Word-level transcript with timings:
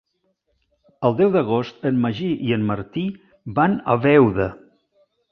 El 1.09 1.17
deu 1.17 1.33
d'agost 1.35 1.83
en 1.89 1.99
Magí 2.05 2.29
i 2.47 2.55
en 2.55 2.65
Martí 2.69 3.03
van 3.59 3.75
a 3.95 3.99
Beuda. 4.07 4.49